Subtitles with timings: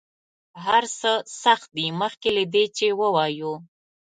[0.65, 1.11] هر څه
[1.43, 3.53] سخت دي مخکې له دې چې ووایو.